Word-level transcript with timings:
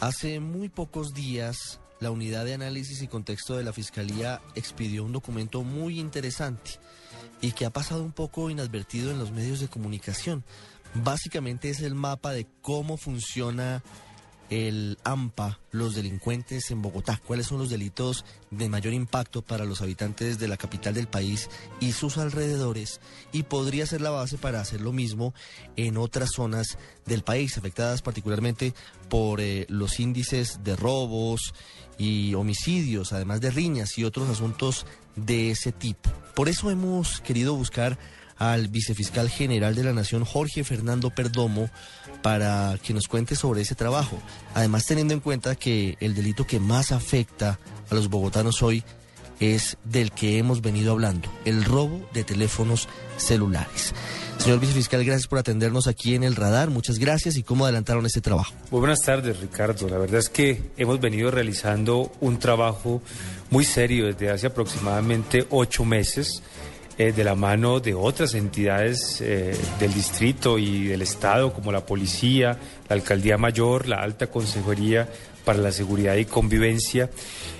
Hace 0.00 0.40
muy 0.40 0.70
pocos 0.70 1.12
días, 1.12 1.78
la 2.00 2.10
unidad 2.10 2.46
de 2.46 2.54
análisis 2.54 3.02
y 3.02 3.06
contexto 3.06 3.58
de 3.58 3.64
la 3.64 3.74
Fiscalía 3.74 4.40
expidió 4.54 5.04
un 5.04 5.12
documento 5.12 5.62
muy 5.62 6.00
interesante 6.00 6.70
y 7.42 7.52
que 7.52 7.66
ha 7.66 7.70
pasado 7.70 8.02
un 8.02 8.12
poco 8.12 8.48
inadvertido 8.48 9.10
en 9.10 9.18
los 9.18 9.30
medios 9.30 9.60
de 9.60 9.68
comunicación. 9.68 10.42
Básicamente 10.94 11.68
es 11.68 11.80
el 11.80 11.94
mapa 11.94 12.32
de 12.32 12.46
cómo 12.62 12.96
funciona 12.96 13.82
el 14.50 14.98
AMPA, 15.04 15.60
los 15.70 15.94
delincuentes 15.94 16.70
en 16.70 16.82
Bogotá, 16.82 17.20
cuáles 17.24 17.46
son 17.46 17.58
los 17.58 17.70
delitos 17.70 18.24
de 18.50 18.68
mayor 18.68 18.92
impacto 18.92 19.42
para 19.42 19.64
los 19.64 19.80
habitantes 19.80 20.38
de 20.38 20.48
la 20.48 20.56
capital 20.56 20.94
del 20.94 21.06
país 21.06 21.48
y 21.78 21.92
sus 21.92 22.18
alrededores, 22.18 23.00
y 23.32 23.44
podría 23.44 23.86
ser 23.86 24.00
la 24.00 24.10
base 24.10 24.38
para 24.38 24.60
hacer 24.60 24.80
lo 24.80 24.92
mismo 24.92 25.32
en 25.76 25.96
otras 25.96 26.30
zonas 26.34 26.78
del 27.06 27.22
país, 27.22 27.56
afectadas 27.56 28.02
particularmente 28.02 28.74
por 29.08 29.40
eh, 29.40 29.66
los 29.68 30.00
índices 30.00 30.64
de 30.64 30.74
robos 30.74 31.54
y 31.96 32.34
homicidios, 32.34 33.12
además 33.12 33.40
de 33.40 33.50
riñas 33.50 33.96
y 33.98 34.04
otros 34.04 34.28
asuntos 34.28 34.84
de 35.14 35.52
ese 35.52 35.70
tipo. 35.70 36.10
Por 36.34 36.48
eso 36.48 36.70
hemos 36.70 37.20
querido 37.20 37.54
buscar 37.54 37.98
al 38.40 38.68
vicefiscal 38.68 39.28
general 39.28 39.74
de 39.74 39.84
la 39.84 39.92
Nación, 39.92 40.24
Jorge 40.24 40.64
Fernando 40.64 41.10
Perdomo, 41.10 41.68
para 42.22 42.76
que 42.82 42.94
nos 42.94 43.06
cuente 43.06 43.36
sobre 43.36 43.60
ese 43.60 43.74
trabajo. 43.74 44.18
Además, 44.54 44.86
teniendo 44.86 45.12
en 45.12 45.20
cuenta 45.20 45.54
que 45.54 45.96
el 46.00 46.14
delito 46.14 46.46
que 46.46 46.58
más 46.58 46.90
afecta 46.90 47.60
a 47.90 47.94
los 47.94 48.08
bogotanos 48.08 48.62
hoy 48.62 48.82
es 49.40 49.76
del 49.84 50.10
que 50.10 50.38
hemos 50.38 50.62
venido 50.62 50.92
hablando, 50.92 51.30
el 51.44 51.64
robo 51.64 52.08
de 52.14 52.24
teléfonos 52.24 52.88
celulares. 53.18 53.94
Señor 54.38 54.58
vicefiscal, 54.58 55.04
gracias 55.04 55.26
por 55.26 55.38
atendernos 55.38 55.86
aquí 55.86 56.14
en 56.14 56.24
el 56.24 56.34
radar. 56.34 56.70
Muchas 56.70 56.98
gracias 56.98 57.36
y 57.36 57.42
cómo 57.42 57.66
adelantaron 57.66 58.06
este 58.06 58.22
trabajo. 58.22 58.54
Muy 58.70 58.80
buenas 58.80 59.02
tardes, 59.02 59.38
Ricardo. 59.38 59.86
La 59.88 59.98
verdad 59.98 60.18
es 60.18 60.30
que 60.30 60.62
hemos 60.78 60.98
venido 60.98 61.30
realizando 61.30 62.10
un 62.20 62.38
trabajo 62.38 63.02
muy 63.50 63.64
serio 63.64 64.06
desde 64.06 64.30
hace 64.30 64.46
aproximadamente 64.46 65.46
ocho 65.50 65.84
meses 65.84 66.42
eh, 67.00 67.12
de 67.12 67.24
la 67.24 67.34
mano 67.34 67.80
de 67.80 67.94
otras 67.94 68.34
entidades 68.34 69.22
eh, 69.22 69.56
del 69.78 69.94
distrito 69.94 70.58
y 70.58 70.88
del 70.88 71.00
Estado, 71.00 71.50
como 71.50 71.72
la 71.72 71.86
Policía, 71.86 72.58
la 72.90 72.94
Alcaldía 72.94 73.38
Mayor, 73.38 73.88
la 73.88 74.02
Alta 74.02 74.26
Consejería 74.26 75.08
para 75.50 75.62
la 75.62 75.72
Seguridad 75.72 76.14
y 76.14 76.26
Convivencia. 76.26 77.10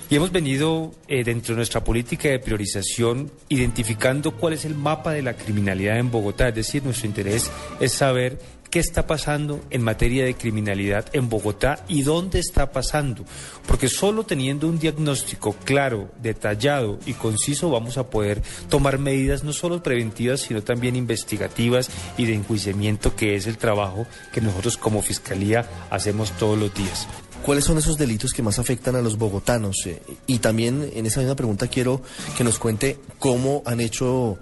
Y 0.09 0.15
hemos 0.15 0.31
venido, 0.31 0.93
eh, 1.09 1.25
dentro 1.25 1.53
de 1.53 1.57
nuestra 1.57 1.83
política 1.83 2.29
de 2.29 2.39
priorización, 2.39 3.29
identificando 3.49 4.31
cuál 4.31 4.53
es 4.53 4.63
el 4.63 4.75
mapa 4.75 5.11
de 5.11 5.21
la 5.21 5.33
criminalidad 5.33 5.97
en 5.97 6.09
Bogotá. 6.09 6.47
Es 6.47 6.55
decir, 6.55 6.85
nuestro 6.85 7.07
interés 7.07 7.51
es 7.81 7.91
saber 7.91 8.39
qué 8.69 8.79
está 8.79 9.07
pasando 9.07 9.59
en 9.71 9.83
materia 9.83 10.23
de 10.23 10.35
criminalidad 10.35 11.05
en 11.11 11.27
Bogotá 11.27 11.83
y 11.89 12.03
dónde 12.03 12.39
está 12.39 12.71
pasando. 12.71 13.25
Porque 13.67 13.89
solo 13.89 14.23
teniendo 14.23 14.69
un 14.69 14.79
diagnóstico 14.79 15.51
claro, 15.65 16.11
detallado 16.21 16.97
y 17.05 17.11
conciso 17.11 17.71
vamos 17.71 17.97
a 17.97 18.09
poder 18.09 18.41
tomar 18.69 18.99
medidas 18.99 19.43
no 19.43 19.51
solo 19.51 19.83
preventivas, 19.83 20.39
sino 20.39 20.63
también 20.63 20.95
investigativas 20.95 21.89
y 22.17 22.23
de 22.23 22.35
enjuiciamiento, 22.35 23.17
que 23.17 23.35
es 23.35 23.47
el 23.47 23.57
trabajo 23.57 24.07
que 24.31 24.39
nosotros 24.39 24.77
como 24.77 25.01
Fiscalía 25.01 25.69
hacemos 25.89 26.31
todos 26.37 26.57
los 26.57 26.73
días. 26.73 27.09
¿Cuáles 27.43 27.65
son 27.65 27.79
esos 27.79 27.97
delitos 27.97 28.33
que 28.33 28.43
más 28.43 28.59
afectan 28.59 28.95
a 28.95 29.01
los 29.01 29.17
bogotanos? 29.17 29.75
Eh, 29.87 29.99
y 30.27 30.37
también 30.37 30.91
en 30.93 31.07
esa 31.07 31.21
misma 31.21 31.35
pregunta 31.35 31.67
quiero 31.67 32.01
que 32.37 32.43
nos 32.43 32.59
cuente 32.59 32.99
cómo 33.17 33.63
han 33.65 33.79
hecho 33.79 34.37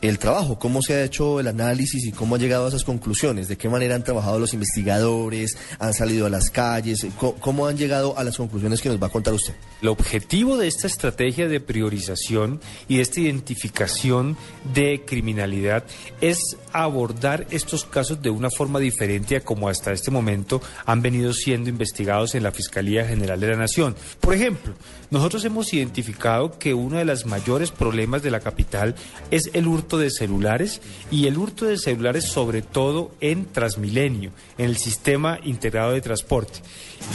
el 0.00 0.18
trabajo, 0.18 0.58
cómo 0.58 0.82
se 0.82 0.94
ha 0.94 1.04
hecho 1.04 1.40
el 1.40 1.48
análisis 1.48 2.06
y 2.06 2.12
cómo 2.12 2.36
ha 2.36 2.38
llegado 2.38 2.66
a 2.66 2.68
esas 2.68 2.84
conclusiones, 2.84 3.48
de 3.48 3.56
qué 3.56 3.68
manera 3.68 3.94
han 3.94 4.04
trabajado 4.04 4.38
los 4.38 4.54
investigadores, 4.54 5.56
han 5.78 5.92
salido 5.92 6.26
a 6.26 6.30
las 6.30 6.50
calles, 6.50 7.06
cómo, 7.40 7.66
han 7.66 7.76
llegado 7.76 8.16
a 8.16 8.24
las 8.24 8.36
conclusiones 8.36 8.80
que 8.80 8.88
nos 8.88 9.02
va 9.02 9.08
a 9.08 9.10
contar 9.10 9.34
usted. 9.34 9.54
El 9.82 9.88
objetivo 9.88 10.56
de 10.56 10.68
esta 10.68 10.86
estrategia 10.86 11.48
de 11.48 11.60
priorización 11.60 12.60
y 12.86 12.96
de 12.96 13.02
esta 13.02 13.20
identificación 13.20 14.36
de 14.72 15.02
criminalidad 15.04 15.84
es 16.20 16.38
abordar 16.72 17.46
estos 17.50 17.84
casos 17.84 18.22
de 18.22 18.30
una 18.30 18.50
forma 18.50 18.78
diferente 18.78 19.36
a 19.36 19.40
como 19.40 19.68
hasta 19.68 19.92
este 19.92 20.10
momento 20.10 20.60
han 20.86 21.02
venido 21.02 21.32
siendo 21.32 21.70
investigados 21.70 22.34
en 22.34 22.42
la 22.42 22.52
Fiscalía 22.52 23.04
General 23.04 23.40
de 23.40 23.48
la 23.48 23.56
Nación. 23.56 23.96
Por 24.20 24.34
ejemplo, 24.34 24.74
nosotros 25.10 25.44
hemos 25.44 25.72
identificado 25.72 26.58
que 26.58 26.74
uno 26.74 26.98
de 26.98 27.04
los 27.04 27.26
mayores 27.26 27.70
problemas 27.70 28.22
de 28.22 28.30
la 28.30 28.40
capital 28.40 28.94
es 29.30 29.50
el 29.54 29.66
hurto 29.66 29.87
de 29.96 30.10
celulares 30.10 30.82
y 31.10 31.26
el 31.26 31.38
hurto 31.38 31.64
de 31.64 31.78
celulares 31.78 32.24
sobre 32.26 32.60
todo 32.60 33.12
en 33.20 33.46
Transmilenio, 33.46 34.32
en 34.58 34.66
el 34.66 34.76
sistema 34.76 35.38
integrado 35.44 35.92
de 35.92 36.00
transporte. 36.00 36.60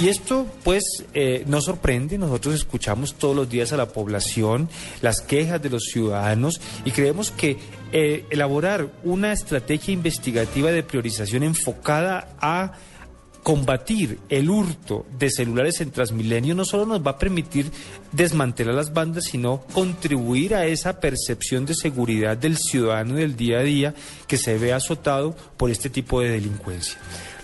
Y 0.01 0.07
esto 0.07 0.47
pues 0.63 0.83
eh, 1.13 1.43
no 1.45 1.61
sorprende, 1.61 2.17
nosotros 2.17 2.55
escuchamos 2.55 3.15
todos 3.15 3.35
los 3.35 3.49
días 3.49 3.73
a 3.73 3.77
la 3.77 3.89
población 3.89 4.69
las 5.01 5.21
quejas 5.21 5.61
de 5.61 5.69
los 5.69 5.83
ciudadanos 5.83 6.61
y 6.85 6.91
creemos 6.91 7.31
que 7.31 7.57
eh, 7.91 8.25
elaborar 8.31 8.91
una 9.03 9.33
estrategia 9.33 9.93
investigativa 9.93 10.71
de 10.71 10.81
priorización 10.81 11.43
enfocada 11.43 12.29
a 12.39 12.73
combatir 13.43 14.17
el 14.29 14.49
hurto 14.49 15.05
de 15.19 15.29
celulares 15.29 15.81
en 15.81 15.91
Transmilenio 15.91 16.55
no 16.55 16.65
solo 16.65 16.85
nos 16.85 17.05
va 17.05 17.11
a 17.11 17.19
permitir 17.19 17.69
desmantelar 18.13 18.73
las 18.73 18.93
bandas, 18.93 19.25
sino 19.25 19.61
contribuir 19.73 20.55
a 20.55 20.65
esa 20.65 20.99
percepción 20.99 21.65
de 21.65 21.75
seguridad 21.75 22.37
del 22.37 22.57
ciudadano 22.57 23.15
del 23.15 23.35
día 23.35 23.59
a 23.59 23.63
día 23.63 23.93
que 24.27 24.37
se 24.37 24.57
ve 24.57 24.71
azotado 24.73 25.35
por 25.57 25.69
este 25.69 25.89
tipo 25.89 26.21
de 26.21 26.29
delincuencia. 26.29 26.97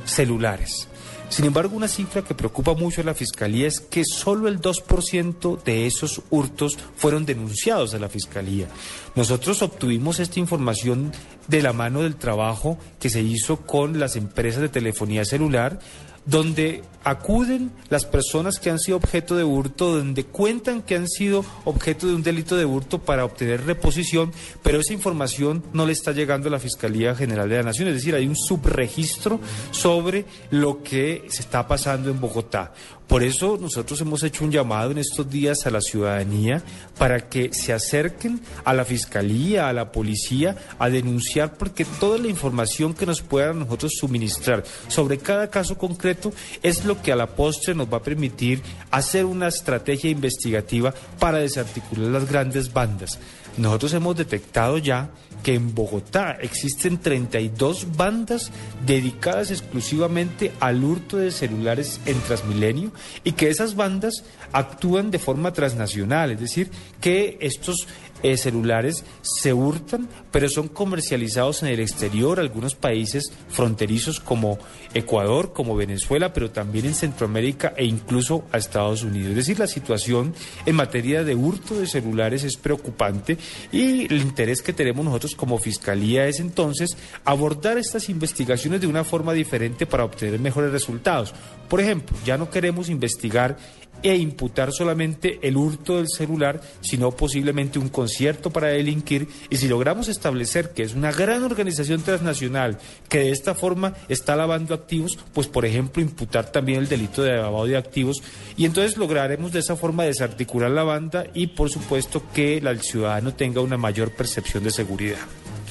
celulares. 0.05 0.87
Sin 1.31 1.45
embargo, 1.45 1.77
una 1.77 1.87
cifra 1.87 2.23
que 2.23 2.35
preocupa 2.35 2.73
mucho 2.73 2.99
a 2.99 3.05
la 3.05 3.13
Fiscalía 3.13 3.65
es 3.65 3.79
que 3.79 4.03
solo 4.03 4.49
el 4.49 4.59
2% 4.59 5.63
de 5.63 5.85
esos 5.85 6.21
hurtos 6.29 6.77
fueron 6.97 7.25
denunciados 7.25 7.93
a 7.93 7.99
la 7.99 8.09
Fiscalía. 8.09 8.67
Nosotros 9.15 9.61
obtuvimos 9.61 10.19
esta 10.19 10.41
información 10.41 11.13
de 11.47 11.61
la 11.61 11.71
mano 11.71 12.01
del 12.01 12.17
trabajo 12.17 12.77
que 12.99 13.09
se 13.09 13.21
hizo 13.21 13.61
con 13.61 13.97
las 13.97 14.17
empresas 14.17 14.61
de 14.61 14.67
telefonía 14.67 15.23
celular 15.23 15.79
donde 16.25 16.83
acuden 17.03 17.71
las 17.89 18.05
personas 18.05 18.59
que 18.59 18.69
han 18.69 18.79
sido 18.79 18.97
objeto 18.97 19.35
de 19.35 19.43
hurto, 19.43 19.97
donde 19.97 20.25
cuentan 20.25 20.81
que 20.81 20.95
han 20.95 21.07
sido 21.07 21.45
objeto 21.65 22.07
de 22.07 22.15
un 22.15 22.23
delito 22.23 22.55
de 22.55 22.65
hurto 22.65 22.99
para 22.99 23.25
obtener 23.25 23.65
reposición, 23.65 24.31
pero 24.63 24.79
esa 24.79 24.93
información 24.93 25.63
no 25.73 25.85
le 25.85 25.93
está 25.93 26.11
llegando 26.11 26.47
a 26.47 26.51
la 26.51 26.59
Fiscalía 26.59 27.15
General 27.15 27.49
de 27.49 27.57
la 27.57 27.63
Nación, 27.63 27.87
es 27.87 27.95
decir, 27.95 28.15
hay 28.15 28.27
un 28.27 28.35
subregistro 28.35 29.39
sobre 29.71 30.25
lo 30.49 30.83
que 30.83 31.25
se 31.29 31.41
está 31.41 31.67
pasando 31.67 32.09
en 32.09 32.19
Bogotá. 32.19 32.73
Por 33.11 33.23
eso 33.23 33.57
nosotros 33.59 33.99
hemos 33.99 34.23
hecho 34.23 34.45
un 34.45 34.51
llamado 34.51 34.91
en 34.91 34.97
estos 34.97 35.29
días 35.29 35.65
a 35.65 35.69
la 35.69 35.81
ciudadanía 35.81 36.63
para 36.97 37.27
que 37.27 37.53
se 37.53 37.73
acerquen 37.73 38.39
a 38.63 38.73
la 38.73 38.85
Fiscalía, 38.85 39.67
a 39.67 39.73
la 39.73 39.91
policía, 39.91 40.55
a 40.79 40.89
denunciar, 40.89 41.57
porque 41.57 41.83
toda 41.83 42.17
la 42.17 42.29
información 42.29 42.93
que 42.93 43.05
nos 43.05 43.21
puedan 43.21 43.59
nosotros 43.59 43.91
suministrar 43.99 44.63
sobre 44.87 45.17
cada 45.17 45.49
caso 45.49 45.77
concreto 45.77 46.31
es 46.63 46.85
lo 46.85 46.90
que 46.99 47.11
a 47.11 47.15
la 47.15 47.27
postre 47.27 47.75
nos 47.75 47.91
va 47.91 47.97
a 47.97 48.03
permitir 48.03 48.61
hacer 48.89 49.25
una 49.25 49.47
estrategia 49.47 50.09
investigativa 50.09 50.93
para 51.19 51.37
desarticular 51.37 52.09
las 52.09 52.27
grandes 52.27 52.73
bandas. 52.73 53.19
Nosotros 53.57 53.93
hemos 53.93 54.15
detectado 54.15 54.77
ya 54.77 55.11
que 55.43 55.55
en 55.55 55.75
Bogotá 55.75 56.37
existen 56.39 56.99
32 56.99 57.97
bandas 57.97 58.51
dedicadas 58.85 59.51
exclusivamente 59.51 60.51
al 60.59 60.83
hurto 60.83 61.17
de 61.17 61.31
celulares 61.31 61.99
en 62.05 62.19
Transmilenio 62.21 62.91
y 63.23 63.33
que 63.33 63.49
esas 63.49 63.75
bandas 63.75 64.23
actúan 64.53 65.11
de 65.11 65.19
forma 65.19 65.51
transnacional, 65.51 66.31
es 66.31 66.39
decir, 66.39 66.69
que 66.99 67.37
estos 67.41 67.87
eh, 68.23 68.37
celulares 68.37 69.03
se 69.21 69.53
hurtan, 69.53 70.07
pero 70.31 70.49
son 70.49 70.67
comercializados 70.67 71.63
en 71.63 71.69
el 71.69 71.79
exterior, 71.79 72.39
algunos 72.39 72.75
países 72.75 73.31
fronterizos 73.49 74.19
como 74.19 74.57
Ecuador, 74.93 75.53
como 75.53 75.75
Venezuela, 75.75 76.33
pero 76.33 76.51
también 76.51 76.85
en 76.85 76.95
Centroamérica 76.95 77.73
e 77.75 77.85
incluso 77.85 78.43
a 78.51 78.57
Estados 78.57 79.03
Unidos. 79.03 79.31
Es 79.31 79.35
decir, 79.37 79.59
la 79.59 79.67
situación 79.67 80.33
en 80.65 80.75
materia 80.75 81.23
de 81.23 81.35
hurto 81.35 81.79
de 81.79 81.87
celulares 81.87 82.43
es 82.43 82.57
preocupante 82.57 83.37
y 83.71 84.05
el 84.05 84.21
interés 84.21 84.61
que 84.61 84.73
tenemos 84.73 85.05
nosotros 85.05 85.35
como 85.35 85.59
Fiscalía 85.59 86.27
es 86.27 86.39
entonces 86.39 86.97
abordar 87.25 87.77
estas 87.77 88.09
investigaciones 88.09 88.81
de 88.81 88.87
una 88.87 89.03
forma 89.03 89.33
diferente 89.33 89.85
para 89.85 90.05
obtener 90.05 90.39
mejores 90.39 90.71
resultados. 90.71 91.33
Por 91.69 91.79
ejemplo, 91.79 92.17
ya 92.25 92.37
no 92.37 92.49
queremos 92.49 92.89
investigar 92.89 93.57
e 94.03 94.15
imputar 94.15 94.71
solamente 94.71 95.39
el 95.41 95.57
hurto 95.57 95.97
del 95.97 96.07
celular, 96.09 96.61
sino 96.81 97.11
posiblemente 97.11 97.79
un 97.79 97.89
concierto 97.89 98.49
para 98.49 98.67
delinquir. 98.67 99.27
Y 99.49 99.57
si 99.57 99.67
logramos 99.67 100.07
establecer 100.07 100.71
que 100.71 100.83
es 100.83 100.93
una 100.93 101.11
gran 101.11 101.43
organización 101.43 102.01
transnacional 102.01 102.77
que 103.09 103.19
de 103.19 103.31
esta 103.31 103.55
forma 103.55 103.93
está 104.09 104.35
lavando 104.35 104.73
activos, 104.73 105.17
pues 105.33 105.47
por 105.47 105.65
ejemplo 105.65 106.01
imputar 106.01 106.51
también 106.51 106.79
el 106.79 106.87
delito 106.87 107.23
de 107.23 107.35
lavado 107.35 107.65
de 107.65 107.77
activos 107.77 108.21
y 108.57 108.65
entonces 108.65 108.97
lograremos 108.97 109.51
de 109.51 109.59
esa 109.59 109.75
forma 109.75 110.03
desarticular 110.03 110.71
la 110.71 110.83
banda 110.83 111.25
y 111.33 111.47
por 111.47 111.69
supuesto 111.69 112.23
que 112.33 112.57
el 112.57 112.81
ciudadano 112.81 113.33
tenga 113.33 113.61
una 113.61 113.77
mayor 113.77 114.11
percepción 114.11 114.63
de 114.63 114.71
seguridad. 114.71 115.19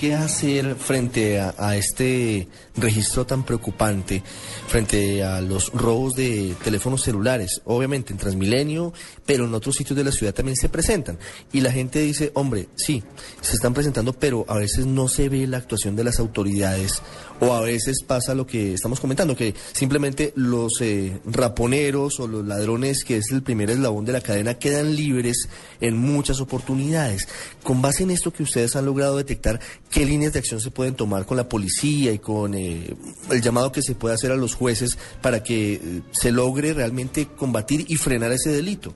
¿Qué 0.01 0.15
hacer 0.15 0.77
frente 0.77 1.39
a, 1.39 1.77
este 1.77 2.49
registro 2.75 3.27
tan 3.27 3.45
preocupante, 3.45 4.23
frente 4.67 5.23
a 5.23 5.43
los 5.43 5.71
robos 5.75 6.15
de 6.15 6.55
teléfonos 6.65 7.03
celulares? 7.03 7.61
Obviamente 7.67 8.15
en 8.15 8.19
Transmilenio, 8.19 8.95
pero 9.27 9.45
en 9.45 9.53
otros 9.53 9.77
sitios 9.77 9.99
de 9.99 10.05
la 10.05 10.11
ciudad 10.11 10.33
también 10.33 10.57
se 10.57 10.71
presentan. 10.71 11.19
Y 11.53 11.61
la 11.61 11.71
gente 11.71 11.99
dice, 11.99 12.33
hombre, 12.33 12.69
sí, 12.77 13.03
se 13.43 13.53
están 13.53 13.75
presentando, 13.75 14.15
pero 14.15 14.47
a 14.49 14.57
veces 14.57 14.87
no 14.87 15.07
se 15.07 15.29
ve 15.29 15.47
la 15.47 15.59
actuación 15.59 15.97
de 15.97 16.05
las 16.05 16.19
autoridades 16.19 17.03
o 17.41 17.55
a 17.55 17.61
veces 17.61 18.03
pasa 18.03 18.35
lo 18.35 18.47
que 18.47 18.75
estamos 18.75 19.01
comentando, 19.01 19.35
que 19.35 19.55
simplemente 19.73 20.33
los 20.37 20.81
eh, 20.81 21.21
raponeros 21.25 22.21
o 22.21 22.27
los 22.27 22.47
ladrones, 22.47 23.03
que 23.05 23.17
es 23.17 23.31
el 23.33 23.43
primer 23.43 23.71
eslabón 23.71 24.05
de 24.05 24.13
la 24.13 24.21
cadena, 24.21 24.55
quedan 24.55 24.95
libres 24.95 25.49
en 25.81 25.97
muchas 25.97 26.41
oportunidades. 26.41 27.29
Con 27.63 27.83
base 27.83 28.03
en 28.03 28.11
esto 28.11 28.31
que 28.31 28.43
ustedes 28.43 28.77
han 28.77 28.85
logrado 28.85 29.17
detectar, 29.17 29.61
¿qué 29.91 30.07
líneas 30.07 30.33
de 30.33 30.39
acción 30.39 30.61
se 30.61 30.71
pueden 30.71 30.95
tomar 30.95 31.27
con 31.27 31.37
la 31.37 31.49
policía 31.49 32.13
y 32.13 32.19
con 32.19 32.55
eh, 32.55 32.95
el 33.31 33.43
llamado 33.43 33.73
que 33.73 33.83
se 33.83 33.95
puede 33.95 34.15
hacer 34.15 34.31
a 34.33 34.37
los 34.37 34.55
jueces 34.55 34.97
para 35.21 35.43
que 35.43 35.75
eh, 35.75 35.81
se 36.13 36.33
logre 36.33 36.73
realmente 36.73 37.27
combatir 37.27 37.85
y 37.89 37.97
frenar 37.97 38.33
ese 38.33 38.51
delito? 38.51 38.95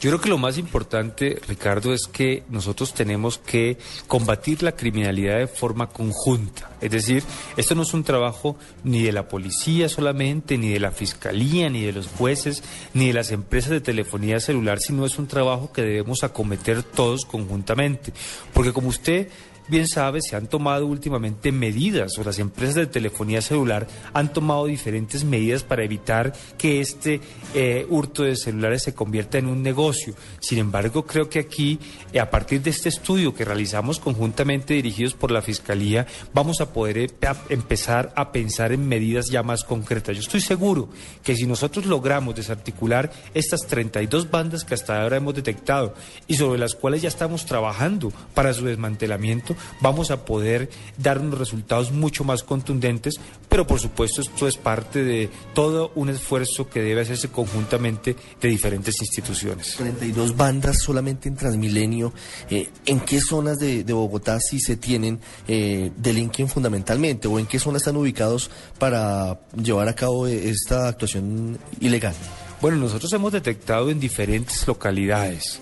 Yo 0.00 0.08
creo 0.08 0.20
que 0.22 0.30
lo 0.30 0.38
más 0.38 0.56
importante, 0.56 1.38
Ricardo, 1.46 1.92
es 1.92 2.06
que 2.10 2.44
nosotros 2.48 2.94
tenemos 2.94 3.36
que 3.36 3.76
combatir 4.06 4.62
la 4.62 4.72
criminalidad 4.72 5.36
de 5.36 5.46
forma 5.46 5.90
conjunta. 5.90 6.70
Es 6.80 6.90
decir, 6.90 7.22
esto 7.58 7.74
no 7.74 7.82
es 7.82 7.92
un 7.92 8.02
trabajo 8.02 8.56
ni 8.82 9.02
de 9.02 9.12
la 9.12 9.28
policía 9.28 9.90
solamente, 9.90 10.56
ni 10.56 10.70
de 10.70 10.80
la 10.80 10.90
fiscalía, 10.90 11.68
ni 11.68 11.82
de 11.82 11.92
los 11.92 12.06
jueces, 12.06 12.62
ni 12.94 13.08
de 13.08 13.12
las 13.12 13.30
empresas 13.30 13.72
de 13.72 13.82
telefonía 13.82 14.40
celular, 14.40 14.78
sino 14.80 15.04
es 15.04 15.18
un 15.18 15.26
trabajo 15.26 15.70
que 15.70 15.82
debemos 15.82 16.24
acometer 16.24 16.82
todos 16.82 17.26
conjuntamente. 17.26 18.14
Porque 18.54 18.72
como 18.72 18.88
usted 18.88 19.28
bien 19.68 19.86
sabe, 19.86 20.20
se 20.22 20.36
han 20.36 20.46
tomado 20.46 20.86
últimamente 20.86 21.52
medidas, 21.52 22.18
o 22.18 22.24
las 22.24 22.38
empresas 22.38 22.74
de 22.76 22.86
telefonía 22.86 23.42
celular 23.42 23.86
han 24.12 24.32
tomado 24.32 24.66
diferentes 24.66 25.24
medidas 25.24 25.62
para 25.62 25.84
evitar 25.84 26.32
que 26.58 26.80
este 26.80 27.20
eh, 27.54 27.86
hurto 27.88 28.22
de 28.22 28.36
celulares 28.36 28.82
se 28.82 28.94
convierta 28.94 29.38
en 29.38 29.46
un 29.46 29.62
negocio. 29.62 30.14
Sin 30.40 30.58
embargo, 30.58 31.06
creo 31.06 31.28
que 31.28 31.38
aquí, 31.38 31.78
eh, 32.12 32.20
a 32.20 32.30
partir 32.30 32.62
de 32.62 32.70
este 32.70 32.88
estudio 32.88 33.34
que 33.34 33.44
realizamos 33.44 34.00
conjuntamente 34.00 34.74
dirigidos 34.74 35.14
por 35.14 35.30
la 35.30 35.42
Fiscalía, 35.42 36.06
vamos 36.34 36.60
a 36.60 36.72
poder 36.72 36.98
eh, 36.98 37.10
empezar 37.48 38.12
a 38.16 38.32
pensar 38.32 38.72
en 38.72 38.86
medidas 38.86 39.26
ya 39.30 39.42
más 39.42 39.64
concretas. 39.64 40.16
Yo 40.16 40.22
estoy 40.22 40.40
seguro 40.40 40.88
que 41.22 41.34
si 41.34 41.46
nosotros 41.46 41.86
logramos 41.86 42.34
desarticular 42.34 43.12
estas 43.34 43.66
32 43.66 44.30
bandas 44.30 44.64
que 44.64 44.74
hasta 44.74 45.02
ahora 45.02 45.16
hemos 45.16 45.34
detectado 45.34 45.94
y 46.26 46.34
sobre 46.34 46.58
las 46.58 46.74
cuales 46.74 47.02
ya 47.02 47.08
estamos 47.08 47.46
trabajando 47.46 48.12
para 48.34 48.52
su 48.52 48.64
desmantelamiento, 48.64 49.54
vamos 49.80 50.10
a 50.10 50.24
poder 50.24 50.70
dar 50.98 51.18
unos 51.18 51.38
resultados 51.38 51.92
mucho 51.92 52.24
más 52.24 52.42
contundentes, 52.42 53.20
pero 53.48 53.66
por 53.66 53.80
supuesto 53.80 54.20
esto 54.20 54.46
es 54.46 54.56
parte 54.56 55.02
de 55.02 55.30
todo 55.54 55.92
un 55.94 56.08
esfuerzo 56.08 56.68
que 56.68 56.82
debe 56.82 57.02
hacerse 57.02 57.28
conjuntamente 57.28 58.16
de 58.40 58.48
diferentes 58.48 59.00
instituciones. 59.00 59.76
32 59.76 60.36
bandas 60.36 60.78
solamente 60.82 61.28
en 61.28 61.36
Transmilenio. 61.36 62.12
Eh, 62.48 62.68
¿En 62.86 63.00
qué 63.00 63.20
zonas 63.20 63.58
de, 63.58 63.82
Bogotá 63.84 64.38
sí 64.40 64.60
se 64.60 64.76
tienen 64.76 65.20
eh, 65.48 65.90
delinquen 65.96 66.48
fundamentalmente 66.48 67.28
o 67.28 67.38
en 67.38 67.46
qué 67.46 67.58
zonas 67.58 67.82
están 67.82 67.96
ubicados 67.96 68.50
para 68.78 69.40
llevar 69.54 69.88
a 69.88 69.94
cabo 69.94 70.26
esta 70.26 70.88
actuación 70.88 71.58
ilegal? 71.80 72.14
Bueno, 72.60 72.76
nosotros 72.76 73.10
hemos 73.14 73.32
detectado 73.32 73.90
en 73.90 73.98
diferentes 73.98 74.66
localidades. 74.66 75.60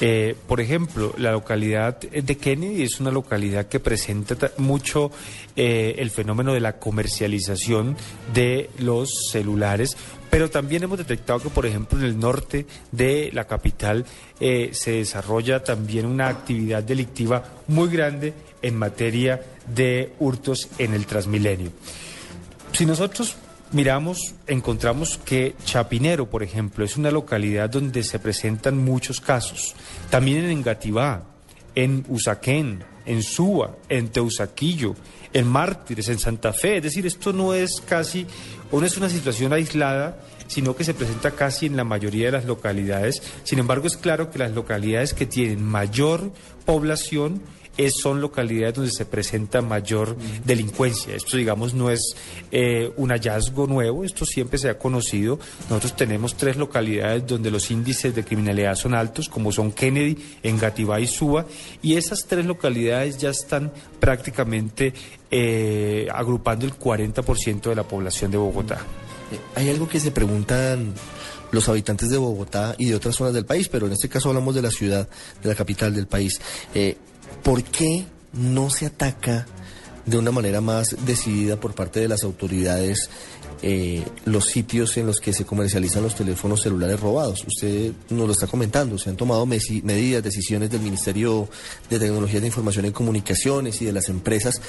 Eh, 0.00 0.34
por 0.48 0.60
ejemplo, 0.60 1.14
la 1.16 1.30
localidad 1.30 2.00
de 2.00 2.36
Kennedy 2.36 2.82
es 2.82 2.98
una 2.98 3.12
localidad 3.12 3.66
que 3.66 3.78
presenta 3.78 4.50
mucho 4.56 5.12
eh, 5.54 5.94
el 5.98 6.10
fenómeno 6.10 6.52
de 6.52 6.58
la 6.58 6.80
comercialización 6.80 7.96
de 8.34 8.68
los 8.78 9.28
celulares, 9.30 9.96
pero 10.28 10.50
también 10.50 10.82
hemos 10.82 10.98
detectado 10.98 11.38
que, 11.38 11.50
por 11.50 11.66
ejemplo, 11.66 12.00
en 12.00 12.04
el 12.04 12.18
norte 12.18 12.66
de 12.90 13.30
la 13.32 13.44
capital 13.44 14.04
eh, 14.40 14.70
se 14.72 14.90
desarrolla 14.90 15.62
también 15.62 16.04
una 16.04 16.26
actividad 16.26 16.82
delictiva 16.82 17.44
muy 17.68 17.88
grande 17.90 18.34
en 18.60 18.76
materia 18.76 19.40
de 19.72 20.14
hurtos 20.18 20.68
en 20.78 20.94
el 20.94 21.06
Transmilenio. 21.06 21.70
Si 22.72 22.86
nosotros 22.86 23.36
miramos, 23.72 24.34
encontramos 24.46 25.18
que 25.18 25.54
Chapinero, 25.64 26.28
por 26.28 26.42
ejemplo, 26.42 26.84
es 26.84 26.96
una 26.96 27.10
localidad 27.10 27.70
donde 27.70 28.02
se 28.02 28.18
presentan 28.18 28.78
muchos 28.78 29.20
casos. 29.20 29.74
También 30.10 30.44
en 30.44 30.50
Engativá, 30.50 31.24
en 31.74 32.04
Usaquén, 32.08 32.84
en 33.06 33.22
Suba, 33.22 33.76
en 33.88 34.08
Teusaquillo, 34.08 34.94
en 35.32 35.46
Mártires, 35.46 36.08
en 36.08 36.18
Santa 36.18 36.52
Fe. 36.52 36.78
Es 36.78 36.82
decir, 36.82 37.06
esto 37.06 37.32
no 37.32 37.54
es 37.54 37.80
casi, 37.80 38.26
o 38.70 38.80
no 38.80 38.86
es 38.86 38.96
una 38.96 39.08
situación 39.08 39.52
aislada, 39.52 40.18
sino 40.46 40.74
que 40.74 40.84
se 40.84 40.94
presenta 40.94 41.30
casi 41.30 41.66
en 41.66 41.76
la 41.76 41.84
mayoría 41.84 42.26
de 42.26 42.32
las 42.32 42.44
localidades. 42.44 43.22
Sin 43.44 43.58
embargo, 43.58 43.86
es 43.86 43.96
claro 43.96 44.30
que 44.30 44.38
las 44.38 44.52
localidades 44.52 45.14
que 45.14 45.26
tienen 45.26 45.64
mayor 45.64 46.32
población 46.66 47.40
son 47.90 48.20
localidades 48.20 48.74
donde 48.74 48.90
se 48.90 49.06
presenta 49.06 49.62
mayor 49.62 50.16
delincuencia. 50.44 51.14
Esto, 51.14 51.36
digamos, 51.36 51.72
no 51.72 51.90
es 51.90 52.14
eh, 52.52 52.92
un 52.96 53.10
hallazgo 53.10 53.66
nuevo, 53.66 54.04
esto 54.04 54.26
siempre 54.26 54.58
se 54.58 54.68
ha 54.68 54.78
conocido. 54.78 55.38
Nosotros 55.68 55.96
tenemos 55.96 56.36
tres 56.36 56.56
localidades 56.56 57.26
donde 57.26 57.50
los 57.50 57.70
índices 57.70 58.14
de 58.14 58.24
criminalidad 58.24 58.74
son 58.74 58.94
altos, 58.94 59.28
como 59.28 59.52
son 59.52 59.72
Kennedy, 59.72 60.18
Engativá 60.42 61.00
y 61.00 61.06
Suba, 61.06 61.46
y 61.82 61.96
esas 61.96 62.26
tres 62.26 62.44
localidades 62.44 63.18
ya 63.18 63.30
están 63.30 63.72
prácticamente 63.98 64.92
eh, 65.30 66.08
agrupando 66.12 66.66
el 66.66 66.74
40% 66.74 67.62
de 67.62 67.74
la 67.74 67.84
población 67.84 68.30
de 68.30 68.36
Bogotá. 68.36 68.78
Eh, 69.32 69.38
hay 69.54 69.70
algo 69.70 69.88
que 69.88 70.00
se 70.00 70.10
preguntan 70.10 70.92
los 71.52 71.68
habitantes 71.68 72.10
de 72.10 72.18
Bogotá 72.18 72.74
y 72.78 72.86
de 72.86 72.94
otras 72.94 73.16
zonas 73.16 73.34
del 73.34 73.44
país, 73.44 73.68
pero 73.68 73.86
en 73.86 73.92
este 73.92 74.08
caso 74.08 74.28
hablamos 74.28 74.54
de 74.54 74.62
la 74.62 74.70
ciudad, 74.70 75.08
de 75.42 75.48
la 75.48 75.54
capital 75.54 75.94
del 75.94 76.06
país. 76.06 76.40
¿Por 77.42 77.62
qué 77.64 78.06
no 78.32 78.70
se 78.70 78.86
ataca 78.86 79.46
de 80.06 80.18
una 80.18 80.30
manera 80.30 80.60
más 80.60 80.96
decidida 81.04 81.58
por 81.58 81.74
parte 81.74 82.00
de 82.00 82.08
las 82.08 82.22
autoridades 82.24 83.10
eh, 83.62 84.02
los 84.24 84.46
sitios 84.46 84.96
en 84.96 85.06
los 85.06 85.20
que 85.20 85.34
se 85.34 85.44
comercializan 85.44 86.02
los 86.02 86.14
teléfonos 86.14 86.62
celulares 86.62 86.98
robados. 86.98 87.44
Usted 87.46 87.92
nos 88.08 88.26
lo 88.26 88.32
está 88.32 88.46
comentando, 88.46 88.96
se 88.96 89.10
han 89.10 89.16
tomado 89.16 89.44
medidas, 89.44 90.22
decisiones 90.22 90.70
del 90.70 90.80
Ministerio 90.80 91.46
de 91.90 91.98
Tecnología 91.98 92.40
de 92.40 92.46
Información 92.46 92.86
y 92.86 92.90
Comunicaciones 92.90 93.82
y 93.82 93.84
de 93.84 93.92
las 93.92 94.08
empresas, 94.08 94.62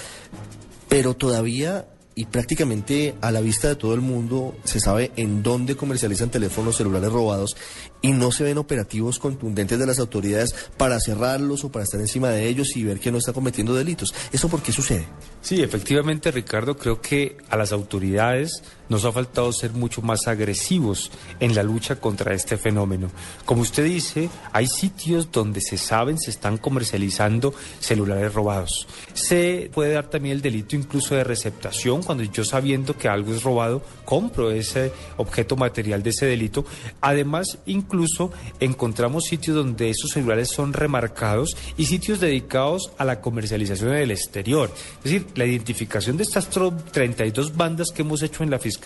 pero 0.90 1.16
todavía 1.16 1.86
y 2.16 2.26
prácticamente 2.26 3.16
a 3.22 3.32
la 3.32 3.42
vista 3.42 3.68
de 3.68 3.76
todo 3.76 3.94
el 3.94 4.02
mundo 4.02 4.56
se 4.64 4.80
sabe 4.80 5.12
en 5.16 5.44
dónde 5.44 5.76
comercializan 5.76 6.30
teléfonos 6.30 6.78
celulares 6.78 7.12
robados 7.12 7.56
y 8.02 8.12
no 8.12 8.32
se 8.32 8.44
ven 8.44 8.58
operativos 8.58 9.20
contundentes 9.20 9.80
de 9.80 9.86
las 9.86 10.00
autoridades 10.00 10.54
para 10.78 11.00
cerrarlos 11.00 11.64
o 11.64 11.72
para 11.72 11.84
estar 11.84 12.00
encima 12.00 12.30
de 12.30 12.48
ellos 12.48 12.76
y 12.76 12.84
ver 12.84 13.00
que 13.00 13.12
no 13.12 13.18
está 13.18 13.34
cometiendo 13.34 13.74
delitos. 13.74 14.14
¿Eso 14.32 14.50
por 14.50 14.62
qué 14.62 14.72
sucede? 14.72 15.08
Sí, 15.42 15.62
efectivamente, 15.62 16.32
Ricardo, 16.32 16.76
creo 16.76 17.02
que 17.02 17.38
a 17.50 17.58
las 17.58 17.72
autoridades 17.72 18.64
nos 18.92 19.06
ha 19.06 19.12
faltado 19.14 19.54
ser 19.54 19.72
mucho 19.72 20.02
más 20.02 20.28
agresivos 20.28 21.12
en 21.40 21.56
la 21.56 21.64
lucha 21.64 21.96
contra 21.96 22.34
este 22.34 22.58
fenómeno. 22.58 23.10
Como 23.46 23.62
usted 23.62 23.86
dice, 23.86 24.30
hay 24.52 24.68
sitios 24.68 25.32
donde 25.32 25.62
se 25.62 25.78
saben, 25.78 26.20
se 26.20 26.30
están 26.30 26.58
comercializando 26.58 27.54
celulares 27.80 28.34
robados. 28.34 28.88
Se 29.14 29.72
puede 29.74 29.94
dar 29.94 30.10
también 30.10 30.36
el 30.36 30.42
delito 30.42 30.76
incluso 30.76 31.16
de 31.16 31.24
receptación, 31.24 32.04
cuando 32.04 32.26
yo 32.26 32.44
sabiendo 32.44 32.98
que 32.98 33.08
algo 33.08 33.34
es 33.34 33.44
robado, 33.44 33.82
compro 34.04 34.52
ese 34.52 34.92
objeto 35.16 35.56
material 35.56 36.04
de 36.04 36.10
ese 36.10 36.26
delito. 36.26 36.66
Además, 37.00 37.60
incluso 37.68 38.34
encontramos 38.60 39.24
sitios 39.24 39.56
donde 39.56 39.90
esos 39.90 40.12
celulares 40.12 40.50
son 40.50 40.74
remarcados 40.74 41.56
y 41.78 41.86
sitios 41.86 42.20
dedicados 42.20 42.92
a 42.98 43.06
la 43.06 43.22
comercialización 43.22 43.92
en 43.92 44.02
el 44.02 44.12
exterior. 44.12 44.70
Es 44.98 45.04
decir, 45.06 45.28
la 45.36 45.46
identificación 45.46 46.18
de 46.18 46.24
estas 46.24 46.50
32 46.50 47.56
bandas 47.56 47.88
que 47.96 48.02
hemos 48.02 48.22
hecho 48.22 48.44
en 48.44 48.50
la 48.50 48.60
Fiscalía 48.60 48.81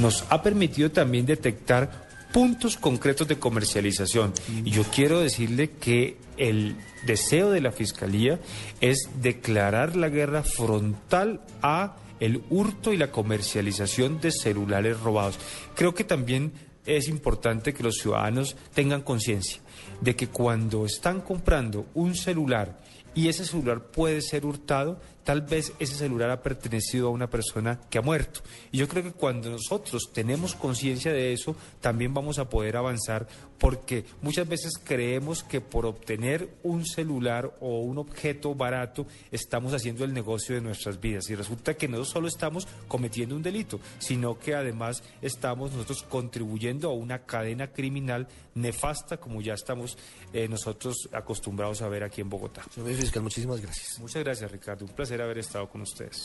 nos 0.00 0.24
ha 0.30 0.42
permitido 0.42 0.90
también 0.90 1.26
detectar 1.26 2.06
puntos 2.32 2.76
concretos 2.76 3.26
de 3.28 3.38
comercialización. 3.38 4.32
Y 4.64 4.70
yo 4.70 4.82
quiero 4.84 5.20
decirle 5.20 5.70
que 5.70 6.18
el 6.36 6.76
deseo 7.06 7.50
de 7.50 7.60
la 7.60 7.72
Fiscalía 7.72 8.38
es 8.80 9.08
declarar 9.22 9.96
la 9.96 10.08
guerra 10.08 10.42
frontal 10.42 11.40
a 11.62 11.96
el 12.20 12.42
hurto 12.50 12.92
y 12.92 12.96
la 12.96 13.10
comercialización 13.10 14.20
de 14.20 14.32
celulares 14.32 15.00
robados. 15.00 15.38
Creo 15.74 15.94
que 15.94 16.04
también 16.04 16.52
es 16.84 17.08
importante 17.08 17.74
que 17.74 17.82
los 17.82 17.96
ciudadanos 17.96 18.56
tengan 18.74 19.02
conciencia 19.02 19.60
de 20.00 20.14
que 20.14 20.28
cuando 20.28 20.86
están 20.86 21.20
comprando 21.20 21.86
un 21.94 22.14
celular 22.14 22.78
y 23.14 23.28
ese 23.28 23.44
celular 23.44 23.80
puede 23.90 24.20
ser 24.20 24.44
hurtado, 24.44 25.00
tal 25.26 25.42
vez 25.42 25.72
ese 25.80 25.96
celular 25.96 26.30
ha 26.30 26.40
pertenecido 26.40 27.08
a 27.08 27.10
una 27.10 27.28
persona 27.28 27.80
que 27.90 27.98
ha 27.98 28.00
muerto. 28.00 28.42
Y 28.70 28.78
yo 28.78 28.86
creo 28.86 29.02
que 29.02 29.10
cuando 29.10 29.50
nosotros 29.50 30.10
tenemos 30.12 30.54
conciencia 30.54 31.12
de 31.12 31.32
eso, 31.32 31.56
también 31.80 32.14
vamos 32.14 32.38
a 32.38 32.48
poder 32.48 32.76
avanzar 32.76 33.26
porque 33.58 34.04
muchas 34.22 34.46
veces 34.46 34.74
creemos 34.82 35.42
que 35.42 35.60
por 35.60 35.84
obtener 35.84 36.48
un 36.62 36.86
celular 36.86 37.56
o 37.60 37.80
un 37.80 37.98
objeto 37.98 38.54
barato 38.54 39.06
estamos 39.32 39.72
haciendo 39.72 40.04
el 40.04 40.14
negocio 40.14 40.54
de 40.54 40.60
nuestras 40.60 41.00
vidas. 41.00 41.28
Y 41.28 41.34
resulta 41.34 41.74
que 41.74 41.88
no 41.88 42.04
solo 42.04 42.28
estamos 42.28 42.68
cometiendo 42.86 43.34
un 43.34 43.42
delito, 43.42 43.80
sino 43.98 44.38
que 44.38 44.54
además 44.54 45.02
estamos 45.22 45.72
nosotros 45.72 46.04
contribuyendo 46.04 46.88
a 46.88 46.94
una 46.94 47.24
cadena 47.24 47.72
criminal 47.72 48.28
nefasta 48.54 49.18
como 49.18 49.42
ya 49.42 49.54
estamos 49.54 49.98
eh, 50.32 50.48
nosotros 50.48 51.08
acostumbrados 51.12 51.82
a 51.82 51.88
ver 51.88 52.04
aquí 52.04 52.20
en 52.20 52.30
Bogotá. 52.30 52.62
Señor 52.74 52.94
fiscal, 52.94 53.22
muchísimas 53.22 53.60
gracias. 53.60 53.98
Muchas 54.00 54.24
gracias, 54.24 54.50
Ricardo. 54.50 54.84
Un 54.84 54.92
haber 55.22 55.38
estado 55.38 55.68
con 55.68 55.82
ustedes. 55.82 56.24